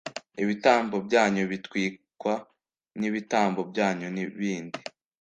[0.43, 2.33] ibitambo byanyu bitwikwa,
[2.99, 4.07] n’ibitambo byanyu
[4.39, 4.79] bindi,